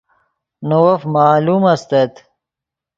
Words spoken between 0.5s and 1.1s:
نے وف